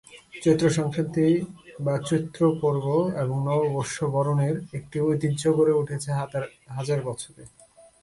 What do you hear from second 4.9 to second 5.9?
ঐতিহ্য গড়ে